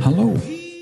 Hallo, 0.00 0.32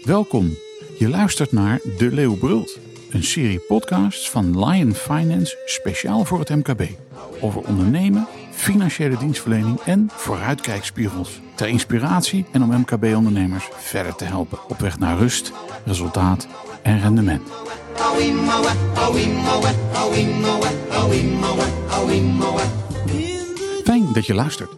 welkom. 0.03 0.57
Je 0.99 1.09
luistert 1.09 1.53
naar 1.53 1.81
De 1.99 2.13
Leeuw 2.13 2.37
Brult, 2.37 2.79
een 3.11 3.25
serie 3.25 3.59
podcasts 3.59 4.31
van 4.31 4.65
Lion 4.67 4.95
Finance 4.95 5.59
speciaal 5.67 6.25
voor 6.25 6.39
het 6.39 6.49
MKB. 6.49 6.83
Over 7.41 7.61
ondernemen, 7.61 8.27
financiële 8.51 9.17
dienstverlening 9.17 9.81
en 9.81 10.09
vooruitkijkspiegels. 10.13 11.41
Ter 11.55 11.69
inspiratie 11.69 12.45
en 12.53 12.63
om 12.63 12.81
MKB-ondernemers 12.81 13.69
verder 13.73 14.15
te 14.15 14.25
helpen 14.25 14.59
op 14.69 14.79
weg 14.79 14.99
naar 14.99 15.19
rust, 15.19 15.53
resultaat 15.85 16.47
en 16.83 17.01
rendement. 17.01 17.51
Dat 24.17 24.27
je 24.27 24.35
luistert. 24.35 24.71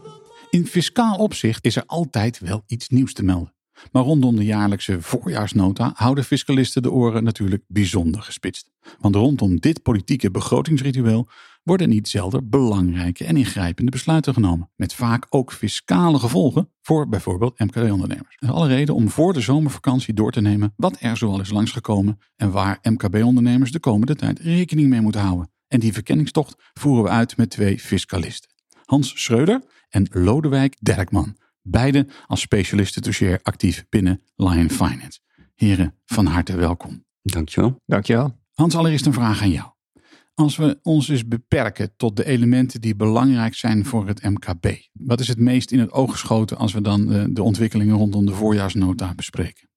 In 0.51 0.67
fiscaal 0.67 1.17
opzicht 1.17 1.65
is 1.65 1.77
er 1.77 1.83
altijd 1.87 2.39
wel 2.39 2.63
iets 2.67 2.89
nieuws 2.89 3.13
te 3.13 3.23
melden. 3.23 3.55
Maar 3.93 4.03
rondom 4.03 4.37
de 4.37 4.45
jaarlijkse 4.45 5.03
voorjaarsnota 5.03 5.93
houden 5.95 6.25
fiscalisten 6.25 6.83
de 6.83 6.91
oren 6.91 7.25
natuurlijk 7.25 7.65
bijzonder 7.67 8.23
gespitst. 8.23 8.71
Want 9.01 9.15
rondom 9.15 9.61
dit 9.61 9.83
politieke 9.83 10.31
begrotingsritueel 10.31 11.29
worden 11.63 11.89
niet 11.89 12.09
zelden 12.09 12.49
belangrijke 12.49 13.25
en 13.25 13.37
ingrijpende 13.37 13.91
besluiten 13.91 14.35
genomen. 14.35 14.71
Met 14.77 14.95
vaak 14.95 15.27
ook 15.29 15.53
fiscale 15.53 16.19
gevolgen 16.19 16.71
voor 16.83 17.09
bijvoorbeeld 17.09 17.59
MKB-ondernemers. 17.59 18.37
Is 18.39 18.49
alle 18.49 18.69
reden 18.69 18.95
om 18.95 19.09
voor 19.09 19.33
de 19.33 19.41
zomervakantie 19.41 20.15
door 20.15 20.33
te 20.33 20.41
nemen 20.41 20.73
wat 20.77 20.97
er 21.01 21.17
zoal 21.17 21.41
is 21.41 21.51
langsgekomen 21.51 22.19
en 22.37 22.51
waar 22.51 22.79
MKB-ondernemers 22.83 23.73
de 23.73 23.81
komende 23.81 24.15
tijd 24.15 24.39
rekening 24.39 24.89
mee 24.89 25.01
moeten 25.01 25.21
houden. 25.21 25.51
En 25.69 25.81
die 25.81 25.93
verkenningstocht 25.93 26.55
voeren 26.75 27.05
we 27.05 27.11
uit 27.11 27.37
met 27.37 27.51
twee 27.51 27.79
fiscalisten. 27.79 28.57
Hans 28.89 29.23
Schreuder 29.23 29.63
en 29.89 30.09
Lodewijk 30.11 30.77
Derkman. 30.81 31.37
Beide 31.63 32.07
als 32.27 32.41
specialisten 32.41 33.03
toucheer 33.03 33.41
actief 33.43 33.85
binnen 33.89 34.23
Lion 34.37 34.71
Finance. 34.71 35.19
Heren, 35.55 35.95
van 36.05 36.27
harte 36.27 36.57
welkom. 36.57 37.05
Dankjewel. 37.23 37.81
Dankjewel. 37.87 38.39
Hans, 38.55 38.77
allereerst 38.77 39.07
een 39.07 39.13
vraag 39.13 39.43
aan 39.43 39.51
jou. 39.51 39.69
Als 40.35 40.57
we 40.57 40.79
ons 40.83 41.07
dus 41.07 41.29
beperken 41.29 41.97
tot 41.97 42.17
de 42.17 42.27
elementen 42.27 42.81
die 42.81 42.97
belangrijk 42.97 43.55
zijn 43.55 43.85
voor 43.85 44.07
het 44.07 44.23
MKB, 44.23 44.67
wat 44.93 45.21
is 45.21 45.29
het 45.29 45.39
meest 45.39 45.73
in 45.73 45.79
het 45.79 45.93
oog 45.93 46.11
geschoten 46.11 46.57
als 46.57 46.73
we 46.73 46.81
dan 46.81 47.07
de, 47.07 47.33
de 47.33 47.43
ontwikkelingen 47.43 47.97
rondom 47.97 48.27
de 48.27 48.35
voorjaarsnota 48.35 49.15
bespreken? 49.15 49.69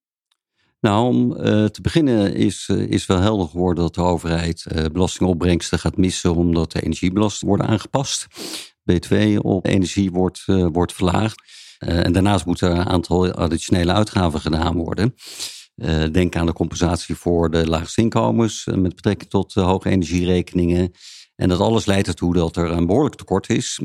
Nou, 0.80 1.06
om 1.06 1.32
uh, 1.32 1.64
te 1.64 1.80
beginnen 1.82 2.34
is, 2.34 2.68
uh, 2.70 2.90
is 2.90 3.06
wel 3.06 3.20
helder 3.20 3.48
geworden 3.48 3.84
dat 3.84 3.94
de 3.94 4.02
overheid 4.02 4.66
uh, 4.72 4.84
belastingopbrengsten 4.92 5.78
gaat 5.78 5.96
missen 5.96 6.34
omdat 6.34 6.72
de 6.72 6.82
energiebelasting 6.82 7.50
wordt 7.50 7.64
aangepast. 7.64 8.26
B2 8.90 9.36
op 9.36 9.66
energie 9.66 10.10
wordt, 10.10 10.44
wordt 10.46 10.92
verlaagd. 10.92 11.42
en 11.78 12.12
daarnaast 12.12 12.46
moeten 12.46 12.70
er 12.70 12.76
een 12.76 12.88
aantal 12.88 13.32
additionele 13.32 13.92
uitgaven 13.92 14.40
gedaan 14.40 14.76
worden. 14.76 15.14
Uh, 15.76 16.04
denk 16.12 16.36
aan 16.36 16.46
de 16.46 16.52
compensatie 16.52 17.14
voor 17.14 17.50
de 17.50 17.68
laagste 17.68 18.00
inkomens 18.00 18.64
met 18.74 18.94
betrekking 18.94 19.30
tot 19.30 19.54
hoge 19.54 19.88
energierekeningen. 19.88 20.92
En 21.36 21.48
dat 21.48 21.60
alles 21.60 21.86
leidt 21.86 22.08
ertoe 22.08 22.34
dat 22.34 22.56
er 22.56 22.70
een 22.70 22.86
behoorlijk 22.86 23.14
tekort 23.14 23.48
is 23.48 23.80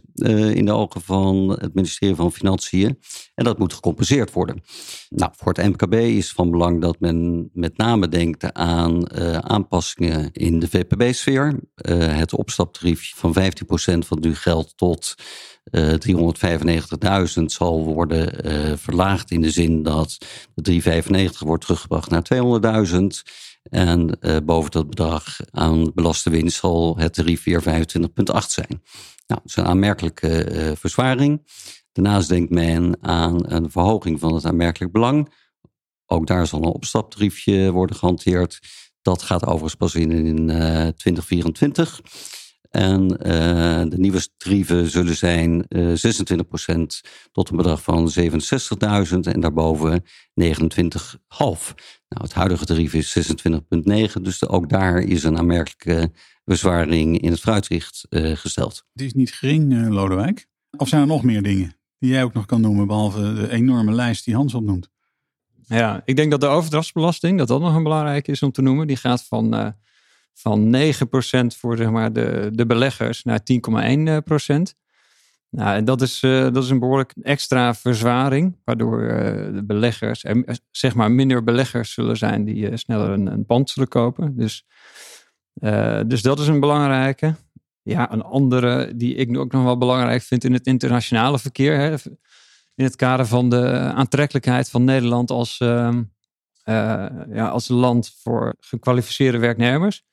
in 0.54 0.66
de 0.66 0.72
ogen 0.72 1.02
van 1.02 1.50
het 1.60 1.74
ministerie 1.74 2.16
van 2.16 2.32
Financiën. 2.32 3.00
En 3.36 3.44
dat 3.44 3.60
moet 3.60 3.74
gecompenseerd 3.74 4.32
worden. 4.32 4.64
Nou, 5.10 5.32
voor 5.36 5.54
het 5.54 5.68
MKB 5.68 5.94
is 5.94 6.32
van 6.32 6.52
belang 6.52 6.82
dat 6.82 7.00
men 7.00 7.50
met 7.54 7.78
name 7.78 8.08
denkt 8.08 8.54
aan 8.54 9.12
aanpassingen 9.44 10.32
in 10.32 10.60
de 10.60 10.68
VPB-sfeer. 10.68 11.60
het 11.92 12.34
opstaptarief 12.34 13.14
van 13.16 13.36
15% 13.40 13.98
van 13.98 14.18
nu 14.20 14.36
geldt 14.36 14.78
tot 14.78 15.16
uh, 15.72 15.94
395.000 17.38 17.44
zal 17.46 17.84
worden 17.84 18.78
verlaagd 18.80 19.32
in 19.32 19.42
de 19.42 19.52
zin 19.52 19.84
dat 19.84 20.18
de 20.54 20.62
395 20.62 21.42
wordt 21.42 21.64
teruggebracht 21.64 22.10
naar 22.10 22.26
200.000. 22.92 22.98
En 23.70 24.18
uh, 24.22 24.38
boven 24.46 24.72
dat 24.72 24.90
bedrag 24.90 25.40
aan 25.52 25.92
belaste 25.94 26.30
winst 26.30 26.58
zal 26.58 26.98
het 26.98 27.14
tarief 27.14 27.44
weer 27.44 27.64
25,8 27.64 27.68
zijn. 28.48 28.82
Nou, 29.28 29.42
dat 29.42 29.42
is 29.46 29.56
een 29.56 29.66
aanmerkelijke 29.66 30.74
verzwaring. 30.80 31.48
Daarnaast 31.92 32.30
denkt 32.30 32.52
men 32.52 32.98
aan 33.02 33.52
een 33.52 33.72
verhoging 33.72 34.20
van 34.20 34.34
het 34.34 34.46
aanmerkelijk 34.46 34.92
belang. 34.92 35.34
Ook 36.06 36.28
daar 36.28 36.48
zal 36.48 36.60
een 36.60 36.66
opstaptariefje 36.66 37.72
worden 37.72 37.96
gehanteerd. 37.96 38.60
Dat 39.02 39.22
gaat 39.22 39.46
overigens 39.46 39.76
pas 39.76 39.96
in 39.96 40.48
2024. 40.96 42.02
En 42.78 43.02
uh, 43.04 43.90
de 43.90 43.98
nieuwe 43.98 44.28
tarieven 44.38 44.90
zullen 44.90 45.16
zijn 45.16 45.66
uh, 45.70 45.88
26% 45.88 45.92
tot 47.32 47.50
een 47.50 47.58
bedrag 47.58 47.84
van 47.84 48.12
67.000 48.20 49.20
en 49.20 49.40
daarboven 49.40 50.04
29,5. 50.04 50.06
Nou, 51.38 52.24
het 52.24 52.34
huidige 52.34 52.66
tarief 52.66 52.94
is 52.94 53.18
26,9, 53.18 54.22
dus 54.22 54.40
de, 54.40 54.48
ook 54.48 54.70
daar 54.70 55.00
is 55.00 55.24
een 55.24 55.38
aanmerkelijke 55.38 56.12
bezwaring 56.44 57.22
in 57.22 57.32
het 57.32 57.40
fruitrecht 57.40 58.06
uh, 58.10 58.36
gesteld. 58.36 58.84
Het 58.94 59.02
is 59.02 59.14
niet 59.14 59.34
gering, 59.34 59.74
uh, 59.74 59.90
Lodewijk. 59.90 60.48
Of 60.78 60.88
zijn 60.88 61.02
er 61.02 61.08
nog 61.08 61.24
meer 61.24 61.44
dingen 61.44 61.76
die 62.00 62.10
jij 62.10 62.24
ook 62.24 62.34
nog 62.34 62.46
kan 62.46 62.62
noemen, 62.62 62.88
behalve 62.88 63.34
de 63.34 63.52
enorme 63.52 63.92
lijst 63.92 64.26
die 64.26 64.36
Hans 64.36 64.54
opnoemt? 64.54 64.90
Ja, 65.66 66.02
ik 66.06 66.16
denk 66.16 66.32
dat 66.32 66.42
de 66.42 66.48
overdrachtsbelasting, 66.48 67.38
dat 67.38 67.48
dat 67.48 67.62
nog 67.62 67.76
een 67.76 67.84
belangrijke 67.84 68.32
is 68.32 68.44
om 68.44 68.52
te 68.52 68.62
noemen. 68.62 68.88
Die 68.88 68.98
gaat 68.98 69.24
van 69.24 69.56
uh, 69.56 69.68
van 70.38 70.76
9% 70.76 70.80
voor 71.58 71.78
zeg 71.78 71.90
maar, 71.90 72.14
de, 72.14 72.50
de 72.54 72.66
beleggers 72.66 73.24
naar 73.24 73.40
10,1%. 73.40 74.76
Nou, 75.50 75.76
en 75.76 75.86
dat 75.86 76.02
is, 76.02 76.22
uh, 76.22 76.42
dat 76.42 76.64
is 76.64 76.70
een 76.70 76.80
behoorlijk 76.80 77.14
extra 77.22 77.74
verzwaring, 77.74 78.58
waardoor 78.64 79.02
uh, 79.02 79.10
de 79.54 79.64
beleggers, 79.66 80.24
er 80.24 80.60
zeg 80.72 80.96
maar 80.96 81.12
minder 81.12 81.44
beleggers 81.44 81.94
zullen 81.94 82.18
zijn 82.18 82.46
die 82.46 82.78
sneller 82.78 83.10
een, 83.10 83.26
een, 83.26 83.46
pand 83.46 83.70
zullen 83.70 83.90
kopen. 83.90 84.36
Dus, 84.36 84.66
dus 86.08 86.22
dat 86.22 86.40
is 86.40 86.48
een 86.48 86.60
belangrijke. 86.60 87.36
Ja, 87.82 88.12
een 88.12 88.22
andere 88.22 88.96
die 88.96 89.16
ik 89.16 89.38
ook 89.38 89.52
nog 89.52 89.64
wel 89.64 89.78
belangrijk 89.78 90.22
vind 90.22 90.44
in 90.44 90.54
het 90.54 90.68
internationale 90.68 91.40
verkeer. 91.40 91.78
Hè, 91.78 91.96
in 92.76 92.84
het 92.84 92.96
kader 92.96 93.26
van 93.26 93.50
de 93.50 93.70
aantrekkelijkheid 93.96 94.70
van 94.70 94.84
Nederland 94.84 95.32
als, 95.32 95.60
ehm, 95.60 96.04
ja, 97.32 97.48
als 97.48 97.68
land 97.68 98.16
voor 98.24 98.56
gekwalificeerde 98.60 99.38
werknemers. 99.38 100.06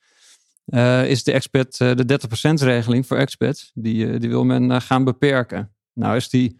Uh, 0.65 1.09
is 1.09 1.23
de 1.23 1.31
expat, 1.31 1.79
uh, 1.79 1.95
de 1.95 2.19
30% 2.59 2.63
regeling 2.63 3.07
voor 3.07 3.17
expats, 3.17 3.71
die, 3.73 4.05
uh, 4.05 4.19
die 4.19 4.29
wil 4.29 4.43
men 4.43 4.81
gaan 4.81 5.03
beperken. 5.03 5.73
Nou 5.93 6.15
is 6.15 6.29
die 6.29 6.59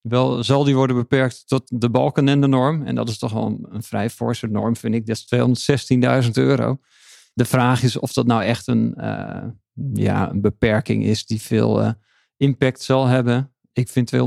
wel, 0.00 0.44
zal 0.44 0.64
die 0.64 0.74
worden 0.74 0.96
beperkt 0.96 1.48
tot 1.48 1.80
de 1.80 1.90
balken 1.90 2.28
en 2.28 2.40
de 2.40 2.46
norm. 2.46 2.82
En 2.82 2.94
dat 2.94 3.08
is 3.08 3.18
toch 3.18 3.32
wel 3.32 3.46
een, 3.46 3.66
een 3.68 3.82
vrij 3.82 4.10
forse 4.10 4.46
norm, 4.46 4.76
vind 4.76 4.94
ik. 4.94 5.06
Dat 5.06 5.16
is 5.16 6.24
216.000 6.24 6.30
euro. 6.32 6.78
De 7.34 7.44
vraag 7.44 7.82
is 7.82 7.96
of 7.96 8.12
dat 8.12 8.26
nou 8.26 8.42
echt 8.42 8.66
een, 8.66 8.94
ja, 9.92 10.30
een 10.30 10.40
beperking 10.40 11.04
is 11.04 11.26
die 11.26 11.40
veel 11.40 11.94
impact 12.36 12.82
zal 12.82 13.06
hebben 13.06 13.53
ik 13.74 13.88
vind 13.88 14.12
216.000 14.14 14.20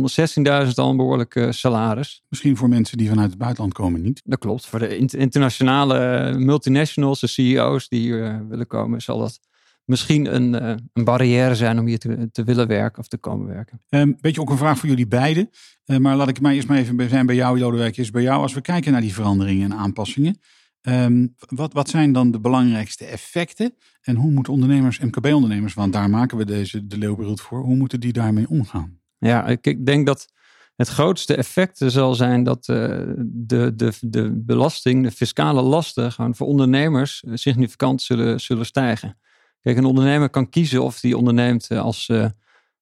al 0.75 0.89
een 0.89 0.97
behoorlijk 0.97 1.35
uh, 1.35 1.51
salaris. 1.51 2.23
Misschien 2.29 2.57
voor 2.57 2.69
mensen 2.69 2.97
die 2.97 3.09
vanuit 3.09 3.29
het 3.29 3.37
buitenland 3.37 3.73
komen 3.73 4.01
niet. 4.01 4.21
Dat 4.25 4.39
klopt. 4.39 4.65
Voor 4.65 4.79
de 4.79 4.97
internationale 4.97 6.33
multinationals, 6.37 7.19
de 7.19 7.27
CEO's 7.27 7.87
die 7.87 7.99
hier 7.99 8.23
uh, 8.23 8.39
willen 8.49 8.67
komen, 8.67 9.01
zal 9.01 9.19
dat 9.19 9.39
misschien 9.85 10.35
een, 10.35 10.53
een 10.93 11.03
barrière 11.03 11.55
zijn 11.55 11.79
om 11.79 11.85
hier 11.85 11.99
te, 11.99 12.29
te, 12.31 12.43
willen 12.43 12.67
werken 12.67 12.99
of 12.99 13.07
te 13.07 13.17
komen 13.17 13.47
werken. 13.47 13.81
Um, 13.89 14.17
beetje 14.21 14.41
ook 14.41 14.49
een 14.49 14.57
vraag 14.57 14.77
voor 14.77 14.89
jullie 14.89 15.07
beiden. 15.07 15.49
maar 15.85 16.15
laat 16.15 16.27
ik 16.27 16.41
maar 16.41 16.53
eerst 16.53 16.67
maar 16.67 16.77
even 16.77 17.09
zijn 17.09 17.25
bij 17.25 17.35
jou, 17.35 17.59
Lodewijk. 17.59 17.97
Is 17.97 18.11
bij 18.11 18.21
jou 18.21 18.41
als 18.41 18.53
we 18.53 18.61
kijken 18.61 18.91
naar 18.91 19.01
die 19.01 19.13
veranderingen 19.13 19.71
en 19.71 19.77
aanpassingen. 19.77 20.39
Um, 20.81 21.35
wat, 21.37 21.73
wat 21.73 21.89
zijn 21.89 22.11
dan 22.11 22.31
de 22.31 22.39
belangrijkste 22.39 23.05
effecten? 23.05 23.73
En 24.01 24.15
hoe 24.15 24.31
moeten 24.31 24.53
ondernemers, 24.53 24.99
MKB-ondernemers, 24.99 25.73
want 25.73 25.93
daar 25.93 26.09
maken 26.09 26.37
we 26.37 26.45
deze 26.45 26.87
de 26.87 26.97
Leeuwbril 26.97 27.37
voor, 27.37 27.63
hoe 27.63 27.75
moeten 27.75 27.99
die 27.99 28.13
daarmee 28.13 28.49
omgaan? 28.49 28.99
Ja, 29.19 29.45
ik, 29.45 29.85
denk 29.85 30.05
dat 30.05 30.27
het 30.75 30.87
grootste 30.87 31.35
effect 31.35 31.77
zal 31.85 32.15
zijn 32.15 32.43
dat 32.43 32.67
uh, 32.67 32.77
de, 33.17 33.75
de, 33.75 33.91
de 34.01 34.31
belasting, 34.31 35.03
de 35.03 35.11
fiscale 35.11 35.61
lasten, 35.61 36.11
gewoon 36.11 36.35
voor 36.35 36.47
ondernemers 36.47 37.23
significant 37.33 38.01
zullen, 38.01 38.39
zullen 38.39 38.65
stijgen. 38.65 39.17
Kijk, 39.61 39.77
een 39.77 39.85
ondernemer 39.85 40.29
kan 40.29 40.49
kiezen 40.49 40.83
of 40.83 40.99
die 40.99 41.17
onderneemt 41.17 41.71
als, 41.71 42.07
uh, 42.07 42.25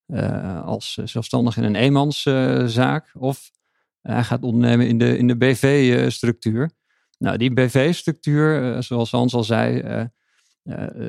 uh, 0.08 0.64
als 0.66 0.94
zelfstandig 0.94 1.58
in 1.58 1.64
een 1.64 1.76
eenmanszaak 1.76 3.12
of 3.14 3.52
hij 4.02 4.24
gaat 4.24 4.44
ondernemen 4.44 4.88
in 4.88 4.98
de, 4.98 5.18
in 5.18 5.28
de 5.28 5.38
BV-structuur. 5.38 6.72
Nou, 7.18 7.38
die 7.38 7.54
BV-structuur, 7.54 8.84
zoals 8.84 9.12
Hans 9.12 9.34
al 9.34 9.44
zei, 9.44 10.10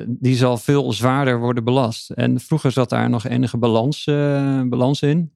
die 0.07 0.35
zal 0.35 0.57
veel 0.57 0.93
zwaarder 0.93 1.39
worden 1.39 1.63
belast. 1.63 2.09
En 2.09 2.39
vroeger 2.39 2.71
zat 2.71 2.89
daar 2.89 3.09
nog 3.09 3.25
enige 3.25 3.57
balans, 3.57 4.05
uh, 4.05 4.61
balans 4.61 5.01
in. 5.01 5.31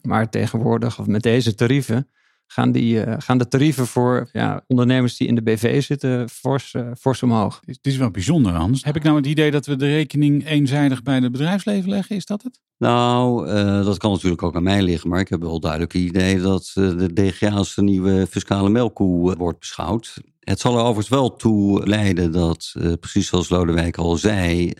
Maar 0.00 0.30
tegenwoordig, 0.30 0.98
of 0.98 1.06
met 1.06 1.22
deze 1.22 1.54
tarieven, 1.54 2.08
gaan, 2.52 2.72
die, 2.72 3.06
uh, 3.06 3.14
gaan 3.18 3.38
de 3.38 3.48
tarieven 3.48 3.86
voor 3.86 4.28
ja, 4.32 4.64
ondernemers 4.66 5.16
die 5.16 5.28
in 5.28 5.34
de 5.34 5.42
BV 5.42 5.82
zitten 5.82 6.28
fors, 6.28 6.72
uh, 6.72 6.90
fors 6.98 7.22
omhoog. 7.22 7.60
Het 7.64 7.86
is 7.86 7.96
wel 7.96 8.10
bijzonder, 8.10 8.52
Hans. 8.52 8.84
Heb 8.84 8.96
ik 8.96 9.02
nou 9.02 9.16
het 9.16 9.26
idee 9.26 9.50
dat 9.50 9.66
we 9.66 9.76
de 9.76 9.86
rekening 9.86 10.46
eenzijdig 10.46 11.02
bij 11.02 11.18
het 11.18 11.32
bedrijfsleven 11.32 11.90
leggen? 11.90 12.16
Is 12.16 12.24
dat 12.24 12.42
het? 12.42 12.60
Nou, 12.78 13.48
uh, 13.48 13.84
dat 13.84 13.98
kan 13.98 14.10
natuurlijk 14.10 14.42
ook 14.42 14.56
aan 14.56 14.62
mij 14.62 14.82
liggen, 14.82 15.08
maar 15.08 15.20
ik 15.20 15.28
heb 15.28 15.40
wel 15.40 15.60
duidelijk 15.60 15.92
het 15.92 16.02
idee 16.02 16.40
dat 16.40 16.70
de 16.74 17.12
DGA 17.12 17.50
als 17.50 17.74
de 17.74 17.82
nieuwe 17.82 18.26
fiscale 18.30 18.68
melkkoe 18.68 19.36
wordt 19.36 19.58
beschouwd. 19.58 20.20
Het 20.40 20.60
zal 20.60 20.74
er 20.74 20.80
overigens 20.80 21.08
wel 21.08 21.36
toe 21.36 21.86
leiden 21.86 22.32
dat, 22.32 22.74
precies 23.00 23.28
zoals 23.28 23.48
Lodewijk 23.48 23.96
al 23.96 24.16
zei, 24.16 24.72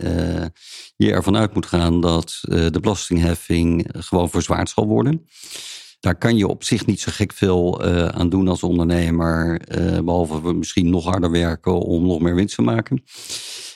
je 0.97 1.13
ervan 1.13 1.37
uit 1.37 1.55
moet 1.55 1.67
gaan 1.67 2.01
dat 2.01 2.39
de 2.43 2.79
belastingheffing 2.81 3.87
gewoon 3.99 4.31
verzwaard 4.31 4.71
zal 4.71 4.87
worden. 4.87 5.25
Daar 6.01 6.19
kan 6.19 6.37
je 6.37 6.49
op 6.49 6.65
zich 6.65 6.87
niet 6.87 7.01
zo 7.01 7.11
gek 7.15 7.33
veel 7.33 7.87
uh, 7.87 8.07
aan 8.07 8.29
doen 8.29 8.49
als 8.49 8.63
ondernemer. 8.63 9.61
Uh, 9.79 9.99
behalve 9.99 10.53
misschien 10.53 10.91
nog 10.91 11.05
harder 11.05 11.31
werken 11.31 11.81
om 11.81 12.07
nog 12.07 12.21
meer 12.21 12.35
winst 12.35 12.55
te 12.55 12.63
maken. 12.63 13.03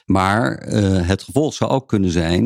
Maar 0.06 0.68
uh, 0.68 1.08
het 1.08 1.22
gevolg 1.22 1.54
zou 1.54 1.70
ook 1.70 1.88
kunnen 1.88 2.10
zijn, 2.10 2.44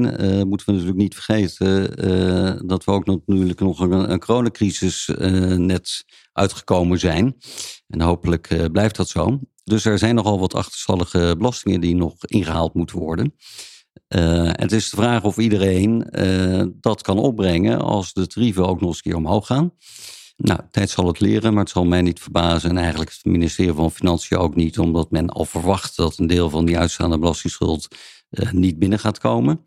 moeten 0.49 0.67
we 0.67 0.73
natuurlijk 0.73 0.97
niet 0.97 1.15
vergeten, 1.15 2.67
dat 2.67 2.85
we 2.85 2.91
ook 2.93 3.07
natuurlijk 3.07 3.61
nog 3.61 3.81
een, 3.81 4.13
een 4.13 4.19
coronacrisis 4.19 5.11
net 5.57 6.05
uitgekomen 6.33 6.99
zijn. 6.99 7.37
En 7.87 8.01
hopelijk 8.01 8.69
blijft 8.73 8.97
dat 8.97 9.09
zo. 9.09 9.41
Dus 9.65 9.85
er 9.85 9.99
zijn 9.99 10.15
nogal 10.15 10.41
wat 10.41 10.55
achterstallige 10.55 11.35
belastingen 11.39 11.81
die 11.81 11.95
nog 11.95 12.15
ingehaald 12.21 12.75
moeten 12.75 12.99
worden. 12.99 13.35
Uh, 14.09 14.51
het 14.53 14.73
is 14.73 14.91
de 14.91 14.97
vraag 14.97 15.25
of 15.25 15.39
iedereen 15.39 16.07
uh, 16.11 16.65
dat 16.81 17.03
kan 17.03 17.19
opbrengen 17.19 17.81
als 17.81 18.13
de 18.13 18.27
tarieven 18.27 18.67
ook 18.69 18.81
nog 18.81 18.89
eens 18.89 18.97
een 18.97 19.03
keer 19.03 19.17
omhoog 19.17 19.47
gaan. 19.47 19.73
Nou, 20.37 20.61
tijd 20.71 20.91
zal 20.91 21.07
het 21.07 21.21
leren, 21.21 21.53
maar 21.53 21.63
het 21.63 21.73
zal 21.73 21.85
mij 21.85 22.03
niet 22.03 22.21
verbazen. 22.21 22.71
En 22.71 22.79
eigenlijk 22.79 23.11
het 23.11 23.25
ministerie 23.25 23.73
van 23.73 23.91
Financiën 23.91 24.37
ook 24.37 24.55
niet, 24.55 24.79
omdat 24.79 25.11
men 25.11 25.29
al 25.29 25.45
verwacht 25.45 25.97
dat 25.97 26.19
een 26.19 26.27
deel 26.27 26.51
van 26.51 26.65
die 26.65 26.79
uitstaande 26.79 27.19
belastingsschuld 27.19 27.89
uh, 28.31 28.53
niet 28.53 28.79
binnen 28.79 28.99
gaat 28.99 29.19
komen. 29.19 29.65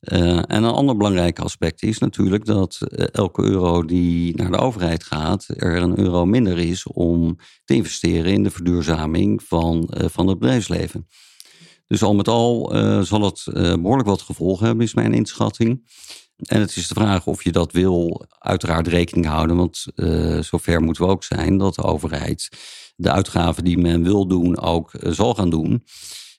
en 0.00 0.44
een 0.50 0.64
ander 0.64 0.96
belangrijk 0.96 1.38
aspect 1.38 1.82
is 1.82 1.98
natuurlijk 1.98 2.44
dat 2.44 2.78
elke 3.12 3.42
euro 3.42 3.84
die 3.84 4.36
naar 4.36 4.50
de 4.50 4.58
overheid 4.58 5.04
gaat, 5.04 5.46
er 5.48 5.76
een 5.76 5.98
euro 5.98 6.26
minder 6.26 6.58
is 6.58 6.86
om 6.86 7.36
te 7.64 7.74
investeren 7.74 8.32
in 8.32 8.42
de 8.42 8.50
verduurzaming 8.50 9.42
van, 9.42 9.90
van 9.90 10.28
het 10.28 10.38
bedrijfsleven. 10.38 11.06
Dus 11.86 12.02
al 12.02 12.14
met 12.14 12.28
al 12.28 12.76
uh, 12.76 13.00
zal 13.00 13.22
het 13.22 13.46
uh, 13.48 13.54
behoorlijk 13.54 14.08
wat 14.08 14.22
gevolgen 14.22 14.66
hebben, 14.66 14.84
is 14.84 14.94
mijn 14.94 15.14
inschatting. 15.14 15.84
En 16.36 16.60
het 16.60 16.76
is 16.76 16.88
de 16.88 16.94
vraag 16.94 17.26
of 17.26 17.44
je 17.44 17.52
dat 17.52 17.72
wil, 17.72 18.26
uiteraard 18.38 18.88
rekening 18.88 19.26
houden. 19.26 19.56
Want 19.56 19.86
uh, 19.94 20.40
zover 20.40 20.82
moeten 20.82 21.04
we 21.04 21.10
ook 21.10 21.24
zijn 21.24 21.58
dat 21.58 21.74
de 21.74 21.82
overheid 21.82 22.48
de 22.96 23.10
uitgaven 23.10 23.64
die 23.64 23.78
men 23.78 24.02
wil 24.02 24.26
doen 24.26 24.58
ook 24.58 24.90
zal 25.00 25.34
gaan 25.34 25.50
doen. 25.50 25.84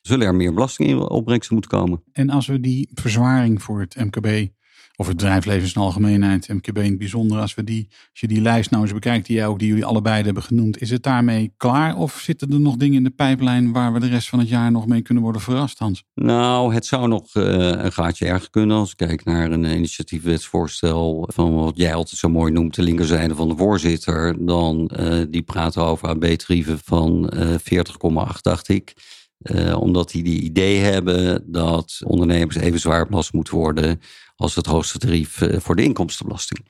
Zullen 0.02 0.26
er 0.26 0.34
meer 0.34 0.54
belastingopbrengsten 0.54 1.54
moeten 1.54 1.78
komen? 1.78 2.02
En 2.12 2.30
als 2.30 2.46
we 2.46 2.60
die 2.60 2.90
verzwaring 2.94 3.62
voor 3.62 3.80
het 3.80 3.96
MKB 3.96 4.48
of 5.00 5.06
het 5.06 5.16
bedrijfsleven 5.16 5.62
in 5.62 5.68
zijn 5.68 5.84
algemeenheid, 5.84 6.48
MKB 6.48 6.78
in 6.78 6.84
het 6.84 6.98
bijzonder, 6.98 7.40
als, 7.40 7.54
we 7.54 7.64
die, 7.64 7.86
als 7.90 8.20
je 8.20 8.28
die 8.28 8.40
lijst 8.40 8.70
nou 8.70 8.82
eens 8.82 8.92
bekijkt, 8.92 9.26
die, 9.26 9.36
jij 9.36 9.46
ook, 9.46 9.58
die 9.58 9.68
jullie 9.68 9.84
allebei 9.84 10.22
hebben 10.22 10.42
genoemd, 10.42 10.80
is 10.80 10.90
het 10.90 11.02
daarmee 11.02 11.52
klaar 11.56 11.96
of 11.96 12.20
zitten 12.20 12.52
er 12.52 12.60
nog 12.60 12.76
dingen 12.76 12.96
in 12.96 13.04
de 13.04 13.10
pijplijn 13.10 13.72
waar 13.72 13.92
we 13.92 14.00
de 14.00 14.08
rest 14.08 14.28
van 14.28 14.38
het 14.38 14.48
jaar 14.48 14.70
nog 14.70 14.86
mee 14.86 15.02
kunnen 15.02 15.22
worden 15.22 15.42
verrast, 15.42 15.78
Hans? 15.78 16.04
Nou, 16.14 16.74
het 16.74 16.86
zou 16.86 17.08
nog 17.08 17.34
uh, 17.34 17.44
een 17.68 17.92
gaatje 17.92 18.26
erger 18.26 18.50
kunnen 18.50 18.76
als 18.76 18.90
ik 18.90 18.96
kijk 18.96 19.24
naar 19.24 19.50
een 19.50 19.64
initiatiefwetsvoorstel 19.64 21.28
van 21.32 21.54
wat 21.54 21.76
jij 21.76 21.94
altijd 21.94 22.18
zo 22.18 22.28
mooi 22.28 22.52
noemt, 22.52 22.74
de 22.74 22.82
linkerzijde 22.82 23.34
van 23.34 23.48
de 23.48 23.56
voorzitter. 23.56 24.46
Dan 24.46 24.90
uh, 24.98 25.22
die 25.30 25.42
praten 25.42 25.82
over 25.82 26.08
AB-tarieven 26.08 26.78
van 26.84 27.32
uh, 27.34 27.54
eh, 27.54 27.84
40,8, 28.30 28.40
dacht 28.40 28.68
ik. 28.68 28.94
Uh, 29.38 29.80
omdat 29.80 30.10
die 30.10 30.22
die 30.22 30.40
idee 30.40 30.78
hebben 30.78 31.52
dat 31.52 32.00
ondernemers 32.04 32.56
even 32.56 32.80
zwaar 32.80 33.06
belast 33.06 33.32
moeten 33.32 33.54
worden 33.54 34.00
als 34.36 34.54
het 34.54 34.66
hoogste 34.66 34.98
tarief 34.98 35.40
uh, 35.40 35.60
voor 35.60 35.76
de 35.76 35.82
inkomstenbelasting. 35.82 36.66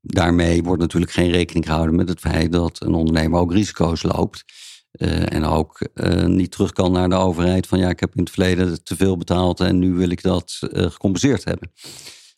Daarmee 0.00 0.62
wordt 0.62 0.82
natuurlijk 0.82 1.12
geen 1.12 1.30
rekening 1.30 1.66
gehouden 1.66 1.96
met 1.96 2.08
het 2.08 2.20
feit 2.20 2.52
dat 2.52 2.82
een 2.82 2.94
ondernemer 2.94 3.40
ook 3.40 3.52
risico's 3.52 4.02
loopt. 4.02 4.44
Uh, 4.92 5.32
en 5.32 5.44
ook 5.44 5.88
niet 6.26 6.50
terug 6.50 6.72
kan 6.72 6.92
naar 6.92 7.08
de 7.08 7.14
overheid 7.14 7.66
van 7.66 7.78
ja, 7.78 7.88
ik 7.88 8.00
heb 8.00 8.14
in 8.14 8.22
het 8.22 8.30
verleden 8.30 8.84
te 8.84 8.96
veel 8.96 9.16
betaald 9.16 9.60
en 9.60 9.78
nu 9.78 9.92
wil 9.92 10.10
ik 10.10 10.22
dat 10.22 10.58
gecompenseerd 10.60 11.44
hebben. 11.44 11.72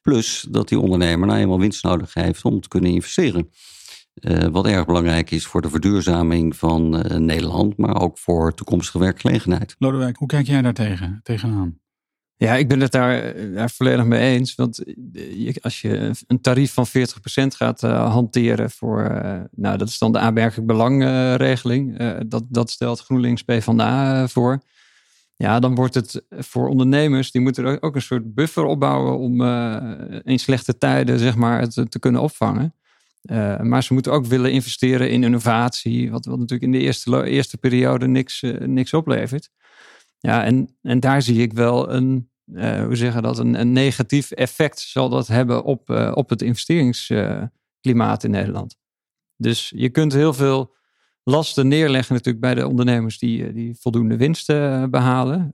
Plus 0.00 0.46
dat 0.50 0.68
die 0.68 0.80
ondernemer 0.80 1.26
nou 1.26 1.40
eenmaal 1.40 1.58
winst 1.58 1.84
nodig 1.84 2.14
heeft 2.14 2.44
om 2.44 2.60
te 2.60 2.68
kunnen 2.68 2.90
investeren. 2.90 3.50
Uh, 4.20 4.44
wat 4.44 4.66
erg 4.66 4.86
belangrijk 4.86 5.30
is 5.30 5.46
voor 5.46 5.62
de 5.62 5.70
verduurzaming 5.70 6.56
van 6.56 6.96
uh, 6.96 7.18
Nederland, 7.18 7.76
maar 7.76 8.00
ook 8.00 8.18
voor 8.18 8.54
toekomstige 8.54 8.98
werkgelegenheid. 8.98 9.76
Lodewijk, 9.78 10.16
hoe 10.16 10.28
kijk 10.28 10.46
jij 10.46 10.62
daar 10.62 10.74
tegen, 10.74 11.20
tegenaan? 11.22 11.78
Ja, 12.36 12.54
ik 12.54 12.68
ben 12.68 12.80
het 12.80 12.92
daar, 12.92 13.34
daar 13.54 13.70
volledig 13.70 14.04
mee 14.04 14.36
eens. 14.36 14.54
Want 14.54 14.82
je, 15.14 15.56
als 15.60 15.80
je 15.80 16.10
een 16.26 16.40
tarief 16.40 16.72
van 16.72 16.86
40% 16.86 16.90
gaat 17.46 17.82
uh, 17.82 18.12
hanteren 18.12 18.70
voor, 18.70 19.02
nou 19.50 19.76
dat 19.76 19.88
is 19.88 19.98
dan 19.98 20.12
de 20.12 20.18
aanmerkelijk 20.18 20.66
belangregeling. 20.66 21.98
dat, 22.26 22.44
dat 22.48 22.70
stelt 22.70 23.00
GroenLinks 23.00 23.42
PvdA 23.42 24.28
voor. 24.28 24.62
Ja, 25.36 25.58
dan 25.58 25.74
wordt 25.74 25.94
het 25.94 26.24
voor 26.30 26.68
ondernemers, 26.68 27.30
die 27.30 27.40
moeten 27.40 27.82
ook 27.82 27.94
een 27.94 28.02
soort 28.02 28.34
buffer 28.34 28.64
opbouwen 28.64 29.18
om 29.18 29.42
in 30.22 30.38
slechte 30.38 30.78
tijden 30.78 31.18
zeg 31.18 31.36
maar 31.36 31.60
het 31.60 31.86
te 31.88 31.98
kunnen 31.98 32.20
opvangen. 32.20 32.74
Uh, 33.26 33.60
maar 33.60 33.82
ze 33.82 33.92
moeten 33.92 34.12
ook 34.12 34.26
willen 34.26 34.52
investeren 34.52 35.10
in 35.10 35.24
innovatie, 35.24 36.10
wat, 36.10 36.24
natuurlijk 36.24 36.62
in 36.62 36.72
de 36.72 36.78
eerste, 36.78 37.24
eerste 37.24 37.58
periode 37.58 38.06
niks, 38.06 38.42
uh, 38.42 38.58
niks 38.58 38.94
oplevert. 38.94 39.50
Ja, 40.18 40.44
en, 40.44 40.76
en 40.82 41.00
daar 41.00 41.22
zie 41.22 41.42
ik 41.42 41.52
wel 41.52 41.92
een, 41.92 42.30
uh, 42.46 42.84
hoe 42.84 42.96
zeggen 42.96 43.22
dat, 43.22 43.38
een, 43.38 43.60
een 43.60 43.72
negatief 43.72 44.30
effect 44.30 44.80
zal 44.80 45.08
dat 45.08 45.26
hebben 45.26 45.64
op, 45.64 45.90
op 46.14 46.28
het 46.28 46.42
investeringsklimaat 46.42 48.24
in 48.24 48.30
Nederland. 48.30 48.76
Dus 49.36 49.72
je 49.76 49.88
kunt 49.88 50.12
heel 50.12 50.34
veel 50.34 50.74
lasten 51.22 51.68
neerleggen 51.68 52.14
natuurlijk 52.14 52.44
bij 52.44 52.54
de 52.54 52.66
ondernemers 52.66 53.18
die, 53.18 53.52
die 53.52 53.76
voldoende 53.80 54.16
winsten 54.16 54.90
behalen. 54.90 55.50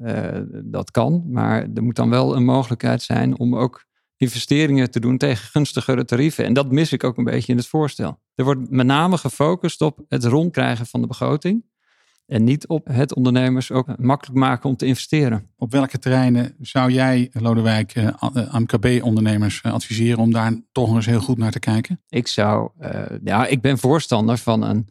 dat 0.65 0.91
kan, 0.91 1.25
maar 1.29 1.69
er 1.75 1.83
moet 1.83 1.97
dan 1.97 2.11
wel 2.11 2.37
een 2.37 2.45
mogelijkheid 2.45 3.03
zijn 3.03 3.39
om 3.39 3.57
ook 3.57 3.87
investeringen 4.23 4.91
te 4.91 5.01
doen 5.01 5.19
tegen 5.19 5.49
gunstigere 5.49 6.05
tarieven. 6.05 6.45
En 6.45 6.53
dat 6.53 6.73
mis 6.73 6.93
ik 6.93 7.05
ook 7.05 7.17
een 7.17 7.25
beetje 7.25 7.53
in 7.53 7.59
het 7.59 7.67
voorstel. 7.67 8.19
Er 8.35 8.45
wordt 8.45 8.71
met 8.71 8.87
name 8.87 9.19
gefocust 9.19 9.81
op 9.81 10.05
het 10.09 10.25
rondkrijgen 10.25 10.87
van 10.87 11.01
de 11.01 11.07
begroting. 11.07 11.65
En 12.27 12.45
niet 12.45 12.67
op 12.67 12.87
het 12.87 13.15
ondernemers 13.15 13.71
ook 13.71 13.99
makkelijk 13.99 14.39
maken 14.39 14.69
om 14.69 14.77
te 14.77 14.87
investeren. 14.87 15.51
Op 15.57 15.73
welke 15.73 15.99
terreinen 15.99 16.55
zou 16.61 16.91
jij, 16.91 17.31
Lodewijk, 17.33 17.95
uh, 17.95 18.07
eh, 18.07 18.55
MKB-ondernemers 18.55 19.61
eh, 19.61 19.73
adviseren 19.73 20.19
om 20.19 20.33
daar 20.33 20.53
toch 20.73 20.95
eens 20.95 21.07
heel 21.07 21.21
goed 21.21 21.39
naar 21.39 21.51
te 21.51 21.59
kijken? 21.59 22.01
Ik 22.09 22.29
zou, 22.29 22.71
uh, 22.81 23.03
ja, 23.25 23.47
ik 23.47 23.61
ben 23.61 23.79
voorstander 23.79 24.39
van 24.39 24.63
een 24.63 24.89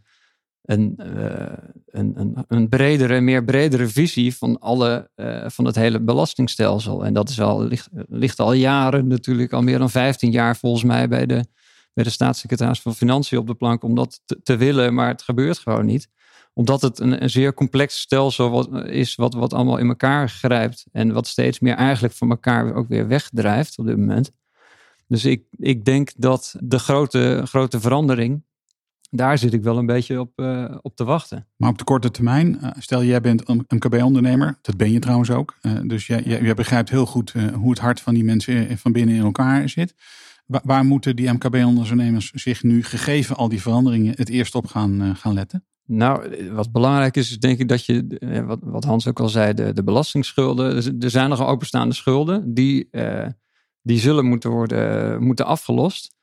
een, 0.62 1.00
uh, 1.00 1.54
een, 1.86 2.14
een, 2.16 2.46
een, 2.48 2.70
bredere, 2.70 3.22
meer 3.22 3.44
bredere 3.44 3.88
visie 3.88 4.36
van, 4.36 4.60
alle, 4.60 5.10
uh, 5.16 5.46
van 5.48 5.66
het 5.66 5.76
hele 5.76 6.00
belastingstelsel. 6.00 7.06
En 7.06 7.14
dat 7.14 7.30
is 7.30 7.42
al, 7.42 7.64
ligt, 7.64 7.90
ligt 8.10 8.40
al 8.40 8.54
jaren, 8.54 9.08
natuurlijk 9.08 9.54
al 9.54 9.62
meer 9.62 9.80
dan 9.80 9.90
15 9.90 10.32
jaar 10.32 10.58
volgens 10.58 10.84
mij 10.84 11.08
bij 11.08 11.26
de, 11.26 11.46
bij 11.94 12.04
de 12.04 12.10
staatssecretaris 12.10 12.82
van 12.82 12.96
Financiën 12.96 13.38
op 13.38 13.48
de 13.48 13.56
plank 13.56 13.84
om 13.84 13.96
dat 13.96 14.22
te, 14.26 14.42
te 14.44 14.56
willen, 14.56 14.94
maar 14.94 15.08
het 15.08 15.22
gebeurt 15.22 15.58
gewoon 15.58 15.86
niet. 15.86 16.08
Omdat 16.54 16.82
het 16.82 17.00
een, 17.00 17.24
een 17.24 17.30
zeer 17.30 17.54
complex 17.54 18.00
stelsel 18.00 18.50
wat, 18.50 18.86
is 18.86 19.16
wat, 19.16 19.34
wat 19.34 19.54
allemaal 19.54 19.78
in 19.78 19.88
elkaar 19.88 20.30
grijpt 20.30 20.86
en 20.92 21.14
wat 21.14 21.28
steeds 21.28 21.60
meer 21.60 21.76
eigenlijk 21.76 22.14
van 22.14 22.30
elkaar 22.30 22.74
ook 22.74 22.88
weer 22.88 23.08
wegdrijft 23.08 23.78
op 23.78 23.86
dit 23.86 23.98
moment. 23.98 24.32
Dus 25.08 25.26
ik, 25.26 25.44
ik 25.52 25.86
denk 25.86 26.12
dat 26.18 26.56
de 26.60 26.80
grote, 26.80 27.42
grote 27.46 27.80
verandering 27.80 28.44
daar 29.14 29.38
zit 29.38 29.54
ik 29.54 29.64
wel 29.64 29.78
een 29.78 29.86
beetje 29.86 30.20
op, 30.20 30.32
uh, 30.36 30.76
op 30.82 30.96
te 30.96 31.04
wachten. 31.04 31.48
Maar 31.56 31.70
op 31.70 31.78
de 31.78 31.84
korte 31.84 32.12
termijn, 32.12 32.58
uh, 32.62 32.70
stel 32.78 33.04
jij 33.04 33.22
bent 33.22 33.50
een 33.50 33.66
MKB-ondernemer, 33.68 34.58
dat 34.62 34.78
ben 34.78 34.92
je 34.92 35.00
trouwens 35.00 35.32
ook. 35.32 35.58
Uh, 35.62 35.80
dus 35.84 36.08
jij, 36.08 36.22
jij, 36.26 36.42
jij, 36.42 36.54
begrijpt 36.54 36.90
heel 36.90 37.06
goed 37.06 37.34
hoe 37.54 37.70
het 37.70 37.80
hart 37.80 38.02
van 38.02 38.14
die 38.14 38.24
mensen 38.24 38.78
van 38.78 38.92
binnen 38.92 39.16
in 39.16 39.24
elkaar 39.24 39.70
zit. 39.70 39.96
Waar, 40.46 40.62
waar 40.64 40.86
moeten 40.86 41.16
die 41.16 41.32
MKB-ondernemers 41.32 42.32
zich 42.32 42.64
nu, 42.64 42.84
gegeven 42.84 43.36
al 43.36 43.50
die 43.50 43.62
veranderingen, 43.62 44.14
het 44.16 44.30
eerst 44.30 44.56
op 44.56 44.68
gaan, 44.68 45.16
gaan 45.16 45.34
letten? 45.34 45.66
Nou, 45.86 46.36
wat 46.52 46.72
belangrijk 46.72 47.18
is, 47.18 47.32
is 47.32 47.40
denk 47.40 47.60
ik 47.60 47.68
dat 47.68 47.86
je, 47.86 48.44
wat, 48.46 48.60
wat 48.62 48.84
Hans 48.84 49.08
ook 49.08 49.20
al 49.20 49.30
zei, 49.30 49.54
de, 49.54 49.74
de 49.74 49.84
belastingsschulden. 49.84 50.76
Er 51.00 51.10
zijn 51.10 51.30
nog 51.30 51.46
openstaande 51.46 51.96
schulden, 51.96 52.54
die, 52.54 52.90
die 53.82 54.00
zullen 54.00 54.26
moeten 54.26 54.50
worden 54.50 55.24
moeten 55.24 55.46
afgelost. 55.46 56.14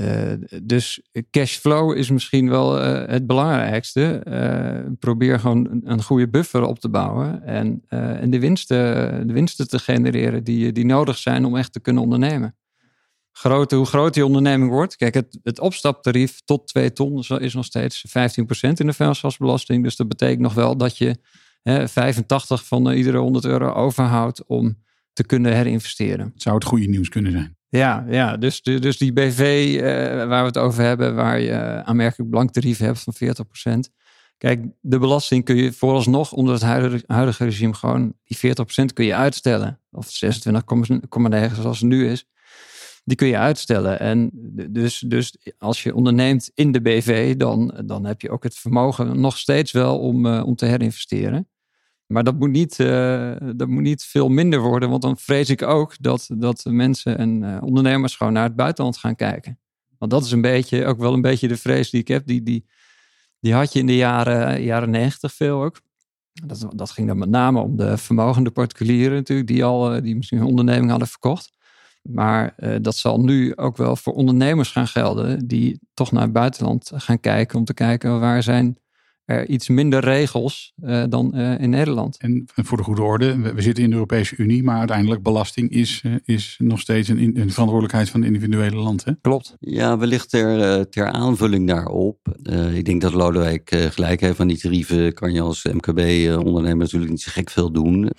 Uh, 0.00 0.32
dus 0.62 1.02
cashflow 1.30 1.96
is 1.96 2.10
misschien 2.10 2.48
wel 2.48 2.78
uh, 2.78 3.08
het 3.08 3.26
belangrijkste. 3.26 4.22
Uh, 4.28 4.92
probeer 4.98 5.40
gewoon 5.40 5.80
een, 5.84 6.02
goede 6.02 6.28
buffer 6.28 6.62
op 6.62 6.78
te 6.78 6.88
bouwen 6.88 7.42
en, 7.42 7.82
en 7.88 8.30
de, 8.30 8.38
winsten, 8.38 9.26
de 9.26 9.32
winsten 9.32 9.68
te 9.68 9.78
genereren 9.78 10.44
die, 10.44 10.72
die 10.72 10.84
nodig 10.84 11.18
zijn 11.18 11.44
om 11.44 11.56
echt 11.56 11.72
te 11.72 11.80
kunnen 11.80 12.02
ondernemen. 12.02 12.56
hoe 13.42 13.86
groot 13.86 14.14
die 14.14 14.26
onderneming 14.26 14.70
wordt. 14.70 14.96
Kijk, 14.96 15.14
het, 15.14 15.38
het 15.42 15.60
opstaptarief 15.60 16.40
tot 16.44 16.66
2 16.66 16.92
ton 16.92 17.24
is 17.38 17.54
nog 17.54 17.64
steeds 17.64 18.04
15% 18.08 18.10
in 18.50 18.86
de 18.86 18.92
vuilnisgasbelasting. 18.92 19.82
Dus 19.82 19.96
dat 19.96 20.08
betekent 20.08 20.40
nog 20.40 20.54
wel 20.54 20.76
dat 20.76 20.98
je 20.98 21.16
hè, 21.62 21.88
85 21.88 22.64
van 22.64 22.90
iedere 22.90 23.18
100 23.18 23.44
euro 23.44 23.72
overhoudt 23.72 24.46
om 24.46 24.84
te 25.12 25.24
kunnen 25.24 25.52
herinvesteren. 25.52 26.32
Zou 26.34 26.54
het 26.54 26.64
goede 26.64 26.86
nieuws 26.86 27.08
kunnen 27.08 27.32
zijn? 27.32 27.55
Ja, 27.68 28.04
ja 28.08 28.36
dus, 28.36 28.62
dus 28.62 28.98
die 28.98 29.12
BV 29.12 29.72
uh, 29.74 29.82
waar 30.26 30.40
we 30.40 30.46
het 30.46 30.58
over 30.58 30.82
hebben, 30.82 31.14
waar 31.14 31.40
je 31.40 31.82
aanmerkelijk 31.84 32.30
blanktarief 32.30 32.78
hebt 32.78 33.00
van 33.00 33.14
40%. 33.88 33.92
Kijk, 34.38 34.64
de 34.80 34.98
belasting 34.98 35.44
kun 35.44 35.56
je 35.56 35.72
vooralsnog 35.72 36.32
onder 36.32 36.54
het 36.54 36.62
huidige, 36.62 37.04
huidige 37.06 37.44
regime 37.44 37.74
gewoon, 37.74 38.14
die 38.24 38.54
40% 38.82 38.92
kun 38.92 39.04
je 39.04 39.14
uitstellen. 39.14 39.80
Of 39.90 40.06
26,9 40.06 41.54
zoals 41.54 41.78
het 41.78 41.88
nu 41.88 42.08
is. 42.08 42.26
Die 43.04 43.16
kun 43.16 43.26
je 43.26 43.38
uitstellen. 43.38 44.00
En 44.00 44.30
dus, 44.70 44.98
dus 44.98 45.36
als 45.58 45.82
je 45.82 45.94
onderneemt 45.94 46.50
in 46.54 46.72
de 46.72 46.80
BV, 46.80 47.36
dan, 47.36 47.80
dan 47.84 48.04
heb 48.04 48.20
je 48.20 48.30
ook 48.30 48.42
het 48.42 48.54
vermogen 48.54 49.20
nog 49.20 49.38
steeds 49.38 49.72
wel 49.72 49.98
om, 49.98 50.26
uh, 50.26 50.46
om 50.46 50.56
te 50.56 50.66
herinvesteren. 50.66 51.48
Maar 52.06 52.24
dat 52.24 52.38
moet, 52.38 52.50
niet, 52.50 52.78
uh, 52.78 53.36
dat 53.54 53.68
moet 53.68 53.82
niet 53.82 54.04
veel 54.04 54.28
minder 54.28 54.60
worden, 54.60 54.90
want 54.90 55.02
dan 55.02 55.16
vrees 55.16 55.50
ik 55.50 55.62
ook 55.62 55.94
dat, 56.00 56.28
dat 56.32 56.64
mensen 56.64 57.18
en 57.18 57.42
uh, 57.42 57.62
ondernemers 57.62 58.16
gewoon 58.16 58.32
naar 58.32 58.44
het 58.44 58.56
buitenland 58.56 58.96
gaan 58.96 59.16
kijken. 59.16 59.58
Want 59.98 60.10
dat 60.10 60.24
is 60.24 60.30
een 60.30 60.40
beetje, 60.40 60.86
ook 60.86 60.98
wel 60.98 61.12
een 61.12 61.20
beetje 61.20 61.48
de 61.48 61.56
vrees 61.56 61.90
die 61.90 62.00
ik 62.00 62.08
heb. 62.08 62.26
Die, 62.26 62.42
die, 62.42 62.66
die 63.40 63.54
had 63.54 63.72
je 63.72 63.78
in 63.78 63.86
de 63.86 63.96
jaren, 63.96 64.62
jaren 64.62 64.90
90 64.90 65.34
veel 65.34 65.62
ook. 65.62 65.80
Dat, 66.32 66.66
dat 66.74 66.90
ging 66.90 67.08
dan 67.08 67.18
met 67.18 67.28
name 67.28 67.60
om 67.60 67.76
de 67.76 67.98
vermogende 67.98 68.50
particulieren 68.50 69.16
natuurlijk, 69.16 69.48
die 69.48 69.64
al 69.64 69.96
uh, 69.96 70.02
die 70.02 70.16
misschien 70.16 70.38
een 70.38 70.44
onderneming 70.44 70.90
hadden 70.90 71.08
verkocht. 71.08 71.54
Maar 72.02 72.54
dat 72.80 72.96
zal 72.96 73.20
nu 73.20 73.56
ook 73.56 73.76
wel 73.76 73.96
voor 73.96 74.12
ondernemers 74.12 74.70
gaan 74.70 74.88
gelden, 74.88 75.46
die 75.46 75.80
toch 75.94 76.12
naar 76.12 76.22
het 76.22 76.32
buitenland 76.32 76.92
gaan 76.94 77.20
kijken 77.20 77.58
om 77.58 77.64
te 77.64 77.74
kijken 77.74 78.20
waar 78.20 78.42
zijn 78.42 78.78
iets 79.46 79.68
minder 79.68 80.00
regels 80.00 80.72
uh, 80.84 81.04
dan 81.08 81.32
uh, 81.34 81.60
in 81.60 81.70
Nederland. 81.70 82.18
En 82.18 82.44
voor 82.54 82.76
de 82.76 82.82
goede 82.82 83.02
orde, 83.02 83.40
we, 83.40 83.54
we, 83.54 83.62
zitten 83.62 83.84
in 83.84 83.88
de 83.88 83.94
Europese 83.94 84.36
Unie, 84.36 84.62
maar 84.62 84.78
uiteindelijk 84.78 85.22
belasting 85.22 85.70
is, 85.70 86.02
uh, 86.06 86.14
is 86.24 86.56
nog 86.58 86.80
steeds 86.80 87.08
een, 87.08 87.18
een, 87.18 87.50
verantwoordelijkheid 87.50 88.10
van 88.10 88.24
individuele 88.24 88.76
land. 88.76 89.04
Hè? 89.04 89.12
Klopt. 89.20 89.56
Ja, 89.60 89.98
wellicht 89.98 90.30
ter, 90.30 90.88
ter 90.88 91.06
aanvulling 91.06 91.66
daarop. 91.66 92.18
ik 92.74 92.84
denk 92.84 93.00
dat 93.00 93.12
Lodewijk 93.12 93.88
gelijk 93.90 94.20
heeft 94.20 94.36
van 94.36 94.48
die 94.48 94.58
tarieven 94.58 95.12
kan 95.12 95.32
je 95.32 95.40
als 95.40 95.64
MKB-ondernemer 95.64 96.76
natuurlijk 96.76 97.10
niet 97.10 97.22
zo 97.22 97.30
gek 97.32 97.50
veel 97.50 97.72
doen. 97.72 98.10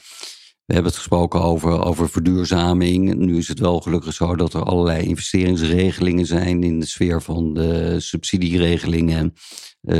We 0.67 0.73
hebben 0.73 0.91
het 0.91 1.01
gesproken 1.01 1.41
over, 1.41 1.83
over 1.83 2.09
verduurzaming. 2.09 3.15
Nu 3.15 3.37
is 3.37 3.47
het 3.47 3.59
wel 3.59 3.79
gelukkig 3.79 4.13
zo 4.13 4.35
dat 4.35 4.53
er 4.53 4.63
allerlei 4.63 5.05
investeringsregelingen 5.05 6.25
zijn 6.25 6.63
in 6.63 6.79
de 6.79 6.85
sfeer 6.85 7.21
van 7.21 7.53
de 7.53 7.99
subsidieregelingen 7.99 9.33